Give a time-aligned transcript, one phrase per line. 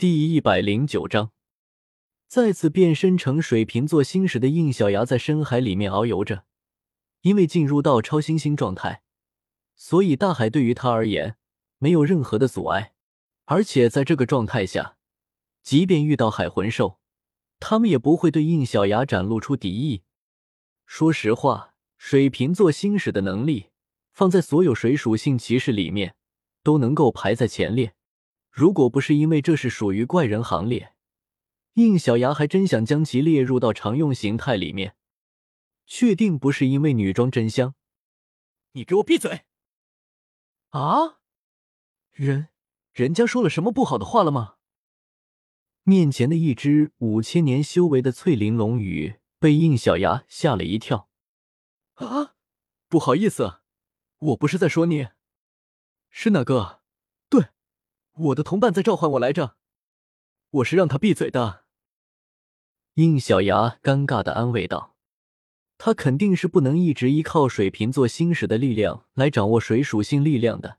[0.00, 1.32] 第一百零九章，
[2.28, 6.44] 再次变身成水瓶座星矢的应小牙在深海里面遨游着。
[7.22, 9.02] 因为进入到超新星状态，
[9.74, 11.36] 所以大海对于他而言
[11.78, 12.94] 没有任何的阻碍。
[13.46, 14.98] 而且在这个状态下，
[15.64, 17.00] 即便遇到海魂兽，
[17.58, 20.04] 他们也不会对应小牙展露出敌意。
[20.86, 23.70] 说实话，水瓶座星矢的能力
[24.12, 26.14] 放在所有水属性骑士里面
[26.62, 27.96] 都能够排在前列。
[28.50, 30.94] 如果不是因为这是属于怪人行列，
[31.74, 34.96] 应小牙还真想将其列入到常用形态里面。
[35.86, 37.74] 确定不是因为女装真香？
[38.72, 39.46] 你给我闭嘴！
[40.68, 41.20] 啊，
[42.12, 42.48] 人
[42.92, 44.56] 人家说了什么不好的话了吗？
[45.84, 51.08] 面前的一只五千年修为的翠鳞龙羽被应小牙吓了一跳。
[51.94, 52.34] 啊，
[52.88, 53.60] 不好意思，
[54.18, 55.08] 我不是在说你，
[56.10, 56.77] 是哪个。
[58.18, 59.56] 我的同伴在召唤我来着，
[60.50, 61.64] 我是让他闭嘴的。
[62.94, 64.96] 应小牙尴尬的安慰道
[65.78, 70.78] ：“他肯定是不能一直依靠水瓶座星矢的力量来掌握水属性力量的，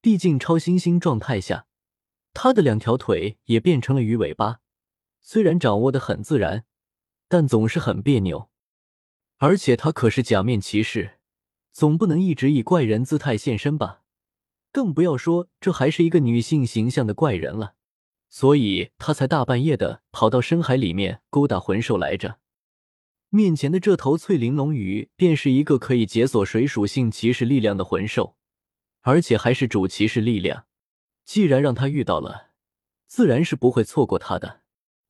[0.00, 1.66] 毕竟超新星状态下，
[2.32, 4.60] 他的两条腿也变成了鱼尾巴，
[5.20, 6.64] 虽然掌握的很自然，
[7.28, 8.48] 但总是很别扭。
[9.36, 11.18] 而且他可是假面骑士，
[11.70, 13.98] 总不能一直以怪人姿态现身吧？”
[14.72, 17.74] 更不要说这还是一个女性形象的怪人了，
[18.30, 22.38] 所以他才大半夜的跑到深海里面勾搭魂兽来着。
[23.28, 28.36] 面前的这头翠玲珑鱼便是一个可以解锁水属性骑士力量的魂兽，
[29.02, 30.66] 而且还是主骑士力量。
[31.24, 32.50] 既然让他遇到了，
[33.06, 34.62] 自然是不会错过他的，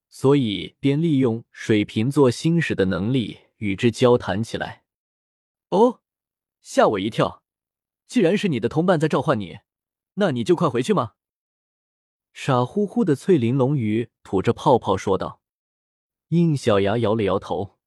[0.09, 4.85] 所以便利用水瓶座星矢的能力与之交谈起来。
[5.71, 6.01] 哦，
[6.61, 7.42] 吓我一跳。
[8.13, 9.61] 既然是你的同伴在召唤你，
[10.17, 11.13] 那你就快回去吗？
[12.35, 15.41] 傻乎乎的翠鳞龙鱼吐着泡泡说道。
[16.29, 17.79] 应小牙摇了摇头：“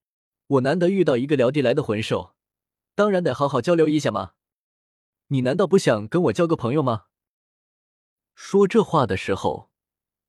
[0.58, 2.34] 我难得遇到一个聊得来的魂兽，
[2.96, 4.32] 当然得好好交流一下嘛。
[5.28, 7.04] 你难道不想跟我交个朋友吗？”
[8.34, 9.70] 说这话的时候，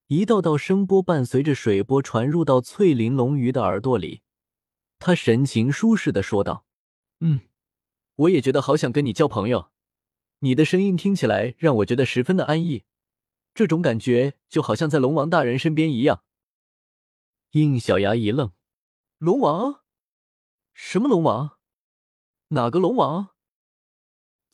[0.09, 4.21] 一道道声波伴随着水波传入到翠鳞龙鱼的耳朵里，
[4.99, 6.67] 他神情舒适的说道
[7.21, 7.41] ：“嗯，
[8.17, 9.71] 我也觉得好想跟你交朋友。”
[10.47, 12.85] 你的声音听起来让我觉得十分的安逸，
[13.53, 16.23] 这种感觉就好像在龙王大人身边一样。
[17.51, 18.53] 应小牙一愣
[19.19, 19.81] ：“龙王？
[20.73, 21.59] 什么龙王？
[22.51, 23.31] 哪个龙王？”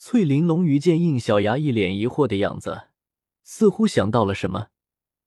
[0.01, 2.89] 翠鳞龙鱼见应小牙一脸疑惑的样子，
[3.43, 4.69] 似乎想到了什么，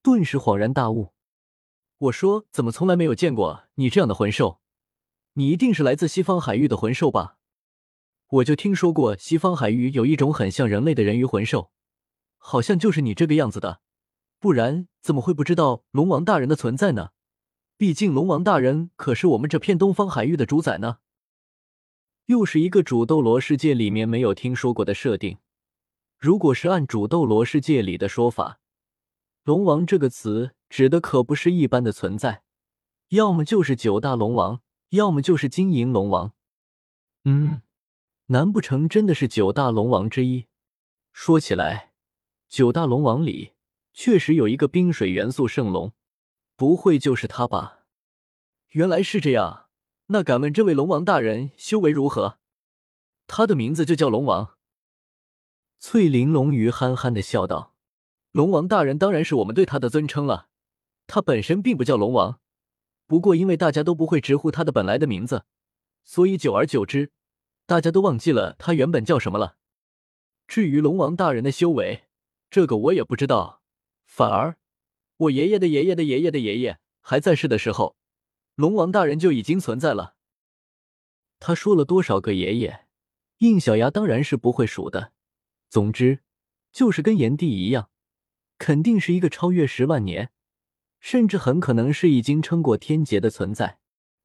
[0.02, 1.14] 顿时恍然大悟
[2.10, 4.60] ：“我说，怎么从来没有见过你这样的魂兽？
[5.34, 7.38] 你一定是来自西方海域的魂兽吧？”
[8.28, 11.72] 我就听说过西方海域有一种很像人类的人鱼魂兽，
[12.38, 13.82] 好像就是你这个样子的，
[14.40, 17.10] 不然怎么会不知道龙王大人的存在呢？
[17.78, 20.98] 毕竟龙王大人可是我们这片东方海域的主宰呢。
[22.26, 25.38] 又是一个主斗罗世界里面没有听说过的设定。
[26.18, 28.60] 如果是按主斗罗世界里的说法，
[29.44, 32.42] 龙王这个词指的可不是一般的存在，
[33.10, 36.34] 要么就是九大龙王，要么就是金银龙王。
[37.26, 37.62] 嗯。
[38.28, 40.48] 难不成真的是九大龙王之一？
[41.14, 41.92] 说起来，
[42.50, 43.54] 九大龙王里
[43.94, 45.94] 确实有一个冰水元素圣龙，
[46.56, 47.86] 不会就是他吧？
[48.70, 49.68] 原来是这样，
[50.08, 52.40] 那敢问这位龙王大人修为如何？
[53.28, 54.58] 他的名字就叫龙王。
[55.80, 57.76] 翠玲龙鱼憨憨的笑道
[58.34, 60.50] ：“龙王大人当然是我们对他的尊称了，
[61.06, 62.40] 他本身并不叫龙王，
[63.06, 65.46] 不过因为大家都不会直呼他的本来的名字，
[66.04, 67.12] 所以久而久之。”
[67.66, 69.58] 大家都忘记了他原本叫什么了。
[70.48, 72.06] 至于龙王大人的修为，
[72.50, 73.64] 这个我也不知道。
[74.06, 74.58] 反而，
[75.18, 77.98] 我爷爷的爷爷的爷爷的爷爷还在世的时候，
[78.56, 80.16] 龙王大人就已经存在了。
[81.40, 82.86] 他说了多少个爷爷？
[83.40, 85.12] 应小牙当然是不会数的。
[85.70, 86.20] 总之，
[86.72, 87.90] 就是跟炎帝一样，
[88.58, 90.32] 肯定是一个超越十万年，
[91.00, 93.80] 甚至很可能是已经撑过天劫的存在。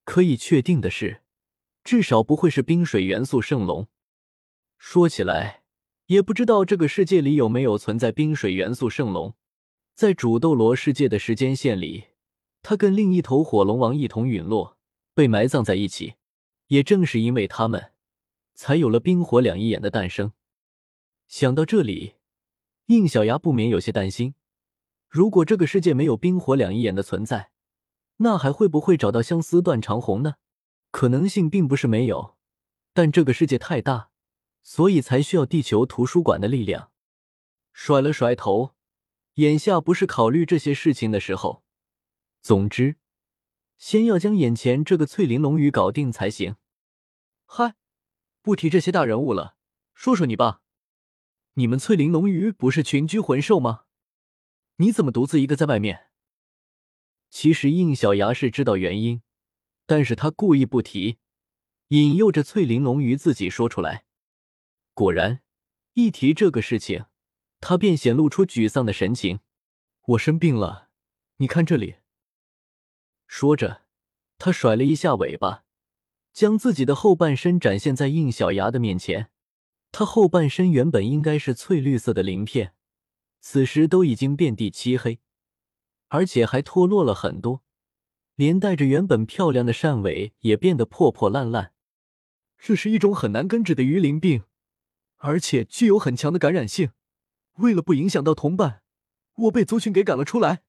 [0.05, 1.23] 可以确定的是。
[1.83, 3.89] 至少不会是冰水元素圣龙。
[4.79, 5.63] 说起来，
[6.07, 9.35] 也不知道这个世界里有没有存在冰水元素圣龙。
[9.95, 12.05] 在主斗罗世界的时间线里，
[12.63, 14.79] 他跟另一头火龙王一同陨落，
[15.15, 16.15] 被埋葬在一起。
[16.69, 17.93] 也正是因为他们，
[18.55, 20.33] 才有了冰火两仪眼的诞生。
[21.27, 22.15] 想到这里，
[22.87, 24.35] 应小牙不免有些担心：
[25.09, 27.51] 如果这个世界没有冰火两仪眼的存在，
[28.19, 30.37] 那还会不会找到相思断肠红呢？
[30.91, 32.37] 可能性并不是没有，
[32.93, 34.11] 但这个世界太大，
[34.63, 36.91] 所以才需要地球图书馆的力量。
[37.73, 38.75] 甩了甩头，
[39.35, 41.65] 眼下不是考虑这些事情的时候。
[42.43, 42.97] 总之，
[43.79, 46.57] 先要将眼前这个翠玲珑鱼搞定才行。
[47.47, 47.77] 嗨，
[48.43, 49.57] 不提这些大人物了，
[49.95, 50.63] 说说你吧。
[51.55, 53.85] 你们翠玲珑鱼不是群居魂兽吗？
[54.77, 56.09] 你怎么独自一个在外面？
[57.29, 59.23] 其实应小牙是知道原因，
[59.91, 61.19] 但是他故意不提，
[61.89, 64.05] 引诱着翠玲龙鱼自己说出来。
[64.95, 65.41] 果然，
[65.95, 67.07] 一提这个事情，
[67.59, 69.41] 他便显露出沮丧的神情。
[70.07, 70.91] 我生病了，
[71.39, 71.97] 你看这里。
[73.27, 73.83] 说着，
[74.39, 75.65] 他甩了一下尾巴，
[76.33, 79.33] 将自己的后半身展现在应小牙的面前。
[79.91, 82.75] 他后半身原本应该是翠绿色的鳞片，
[83.41, 85.19] 此时都已经遍地漆黑，
[86.07, 87.65] 而且还脱落了很多，
[88.41, 91.75] 连带着原本漂亮的扇尾也变得破破烂烂。
[92.57, 94.45] 这是一种很难根治的鱼鳞病，
[95.19, 96.93] 而且具有很强的感染性。
[97.57, 98.81] 为了不影响到同伴，
[99.35, 100.63] 我被族群给赶了出来。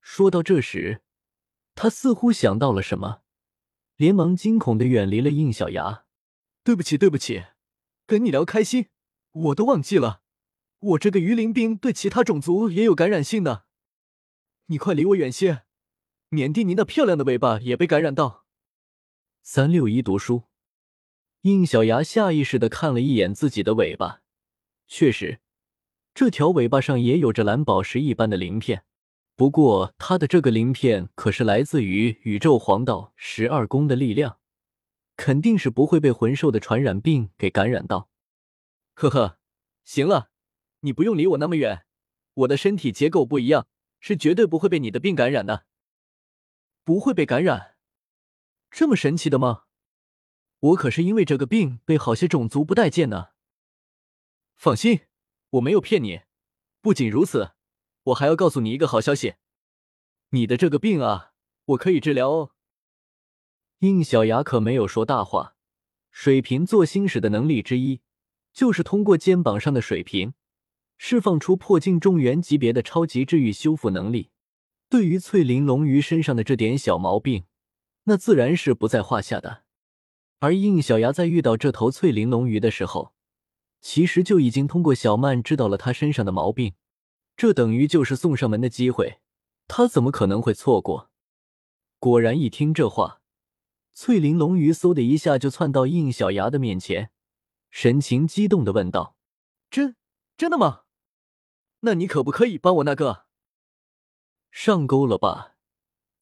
[0.00, 1.02] 说到这时。
[1.74, 3.22] 他似乎想到了什么，
[3.96, 6.04] 连忙惊恐的远离了应小牙。
[6.62, 7.46] 对不起，对不起，
[8.06, 8.86] 跟你聊开心，
[9.32, 10.22] 我都忘记了，
[10.78, 13.66] 我这个鱼鳞病对其他种族也有感染性的。
[14.66, 15.64] 你快离我远些，
[16.30, 18.44] 免得你那漂亮的尾巴也被感染到。
[19.42, 20.44] 三六一读书，
[21.40, 24.20] 应小牙下意识的看了一眼自己的尾巴，
[24.86, 25.40] 确实，
[26.12, 28.84] 这条尾巴上也有着蓝宝石一般的鳞片。
[29.36, 34.38] 不过，他的这个鳞片可是来自于宇宙黄道十二宫的力量，
[35.16, 38.10] 肯定是不会被魂兽的传染病给感染到。
[38.94, 39.38] 呵呵，
[39.84, 40.28] 行了，
[40.80, 41.86] 你不用离我那么远，
[42.34, 43.68] 我的身体结构不一样，
[44.00, 45.67] 是绝对不会被你的病感染的。
[46.88, 47.76] 不会被感染？
[48.70, 49.64] 这么神奇的吗？
[50.58, 53.32] 我可是因为这个病被好些种族不待见呢。
[54.56, 55.00] 放心，
[55.50, 56.22] 我没有骗你。
[56.80, 57.50] 不仅如此。
[58.04, 59.34] 我还要告诉你一个好消息，
[60.30, 61.34] 你的这个病啊，
[61.66, 62.52] 我可以治疗哦。
[63.80, 65.56] 应小牙可没有说大话，
[66.10, 68.00] 水瓶座星矢的能力之一，
[68.54, 70.32] 就是通过肩膀上的水瓶，
[70.96, 74.30] 释放出破镜重圆级别的超级治愈修复能力。
[74.88, 77.44] 对于翠玲龙鱼身上的这点小毛病，
[78.04, 79.64] 那自然是不在话下的。
[80.38, 83.12] 而应小牙在遇到这头翠玲龙鱼的时候，
[83.80, 86.74] 其实就已经通过小曼知道了它身上的毛病。
[87.36, 89.20] 这等于就是送上门的机会，
[89.68, 91.10] 他怎么可能会错过？
[91.98, 93.20] 果然，一听这话，
[93.92, 97.10] 翠玲龙鱼嗖的一下就窜到应小牙的面前，
[97.70, 99.16] 神情激动的问道
[99.70, 99.94] ：“真
[100.36, 100.82] 真的吗？
[101.80, 103.26] 那你可不可以帮我那个
[104.50, 105.56] 上钩了吧？”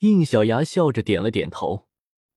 [0.01, 1.89] 应小牙笑着点了点头：“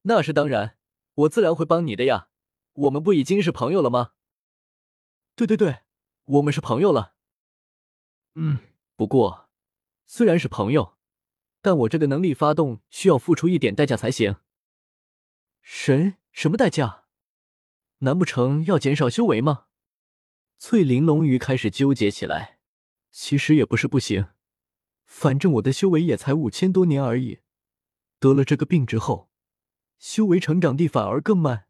[0.03, 0.77] 那是当然，
[1.13, 2.29] 我自然会帮你的呀。
[2.73, 4.11] 我们不已经是朋友了吗
[5.35, 5.79] ？”“对对对，
[6.25, 7.15] 我们是朋友了。
[8.35, 8.59] ”“嗯。”
[8.95, 9.49] 不过，
[10.05, 10.97] 虽然是朋友，
[11.61, 14.35] 但我这个能力发动需要付出一点代价才行。
[15.61, 16.17] 神？
[16.33, 17.05] 什么代价？
[17.99, 19.67] 难不成要减少修为吗？
[20.57, 22.59] 翠玲龙鱼开始纠结起来。
[23.09, 24.27] 其实也不是不行，
[25.09, 27.39] 反正我的修为也才五千多年而已。
[28.19, 29.31] 得了这个病之后，
[29.97, 31.65] 修为成长地反而更慢，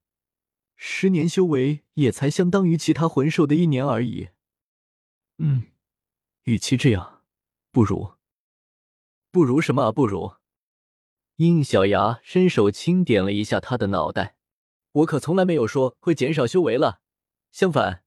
[0.76, 4.30] 十年修为也才相当于其他魂兽的一年而已。
[5.38, 5.68] 嗯，
[6.44, 7.24] 与其这样。
[7.72, 8.16] 不如，
[9.32, 9.92] 不如什么啊？
[9.92, 10.36] 不如，
[11.38, 14.36] 应小牙伸手轻点了一下他的脑袋。
[14.92, 17.00] 我可从来没有说会减少修为了，
[17.52, 18.04] 相反，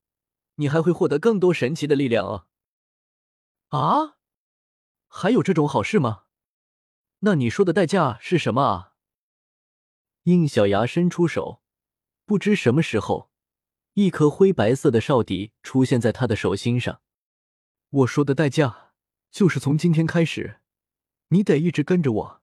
[0.57, 2.47] 你还会获得更多神奇的力量哦。
[3.69, 4.19] 啊？
[5.14, 6.25] 还有这种好事吗？
[7.19, 8.95] 那你说的代价是什么啊？
[10.23, 11.62] 应小牙伸出手，
[12.25, 13.31] 不知什么时候，
[13.92, 17.02] 一颗灰白色的少笛出现在他的手心上。
[17.90, 18.95] 我说的代价。
[19.31, 20.61] 就是从今天开始，
[21.28, 22.42] 你得一直跟着我，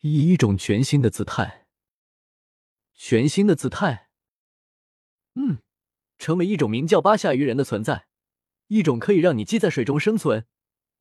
[0.00, 1.66] 以一种全新的姿态。
[2.92, 4.10] 全新的姿态，
[5.36, 5.62] 嗯，
[6.18, 8.08] 成为一种名叫八下鱼人的存在，
[8.66, 10.46] 一种可以让你既在水中生存，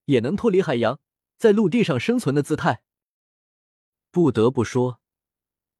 [0.06, 1.00] 也能脱离海洋，
[1.38, 2.82] 在陆地上生存的姿态。
[4.12, 5.00] 不得不说，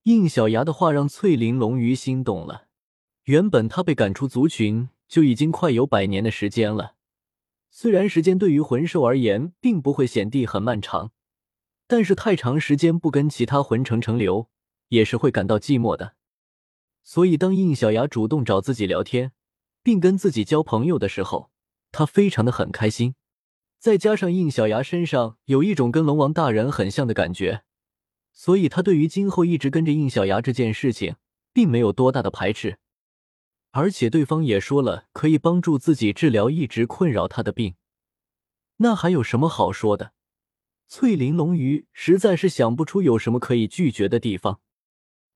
[0.04, 2.68] 应小牙的话让翠玲龙鱼心动了。
[3.24, 6.96] 原本他被赶出族群就已经快有百年的时间了。
[7.72, 11.12] 虽然时间对于魂兽而言并不会显得很漫长，
[11.88, 14.50] 但是太长时间不跟其他魂成成流，
[14.90, 16.16] 也是会感到寂寞的。
[17.04, 19.32] 所以，当应小牙主动找自己聊天，
[19.84, 21.52] 并跟自己交朋友的时候，
[21.92, 23.16] 他非常的很开心。
[23.86, 27.64] 再加上应小牙身上有一种跟龙王大人很像的感觉，
[28.34, 31.18] 所以他对于今后一直跟着应小牙这件事情，
[31.54, 32.80] 并没有多大的排斥。
[33.70, 37.76] 而且对方也说了，可以帮助自己治疗一直困扰他的病，
[38.78, 40.14] 那还有什么好说的？
[40.88, 44.62] 翠玲龙鱼实在是想不出有什么可以拒绝的地方。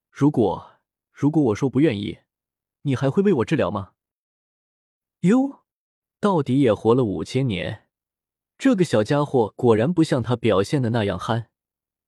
[0.09, 0.71] 如果
[1.11, 2.17] 如果我说不愿意，
[2.81, 3.91] 你还会为我治疗吗？
[5.19, 5.65] 哟，
[6.19, 7.85] 到底也活了五千年，
[8.59, 11.49] 这个小家伙果然不像他表现的那样憨，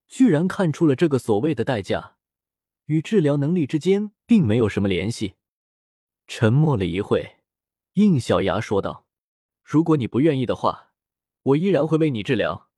[0.09, 2.17] 居然看出了这个所谓的代价
[2.87, 5.35] 与治疗能力之间并没有什么联系。
[6.27, 7.37] 沉默了一会，
[7.93, 9.07] 应小牙说道
[9.63, 10.91] ：“如果你不愿意的话，
[11.43, 12.69] 我依然会为你治疗。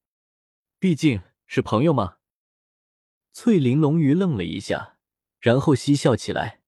[0.78, 2.18] 毕竟是朋友嘛。”
[3.34, 5.00] 翠玲龙鱼愣了一下，
[5.40, 6.62] 然后嬉笑起来：“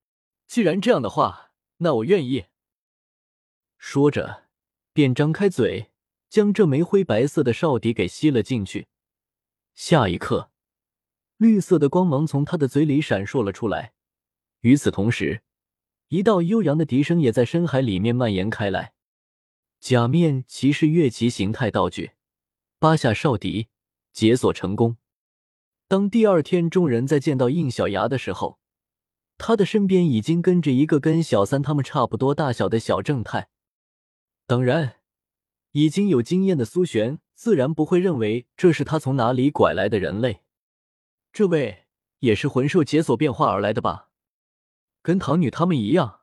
[0.48, 2.46] 既然这样的话，那我愿意。”
[3.78, 4.46] 说着，
[4.92, 5.92] 便张开嘴，
[6.30, 8.88] 将这枚灰白色的哨笛给吸了进去。
[9.74, 10.52] 下一刻，
[11.38, 13.94] 绿色的光芒从他的嘴里闪烁了出来。
[14.62, 15.44] 与此同时，
[16.08, 18.94] 一道悠扬的笛声也在深海里面蔓延开来。
[19.80, 22.14] 假面骑士乐器形态道具，
[22.80, 23.68] 八下哨笛，
[24.14, 24.98] 解锁成功。
[25.88, 28.58] 当第二天众人在见到应小牙的时候，
[29.38, 33.50] 他的身边已经跟着一个跟小三他们差不多大小的小正太。
[34.48, 34.96] 当然，
[35.76, 40.42] 已经有经验的苏璇自然不会认为这是他从哪里拐来的人类。
[41.34, 41.88] 这位
[42.20, 44.10] 也是魂兽解锁变化而来的吧？
[45.02, 46.22] 跟唐女他们一样，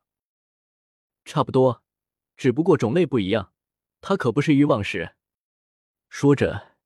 [1.26, 1.82] 差不多，
[2.34, 3.52] 只不过种类不一样。
[4.00, 5.16] 他可不是欲望石。
[6.08, 6.76] 说着，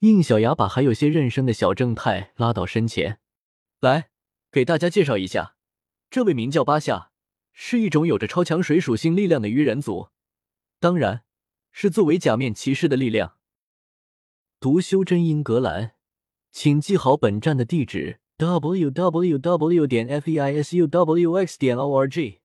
[0.00, 3.20] 应小牙把还有些认生的小正太拉到身前，
[3.78, 4.10] 来
[4.50, 5.54] 给大家介绍一下，
[6.10, 7.12] 这位名叫巴夏，
[7.52, 10.08] 是一种有着超强水属性力量的鱼人族。
[10.80, 11.22] 当然，
[11.80, 13.34] 是作为假面骑士的力量。
[14.58, 15.92] 读修真英格兰，
[16.50, 19.86] 请记好本站的地址：w w w.
[19.86, 21.56] 点 f e i s u w x.
[21.56, 22.40] 点 o r g。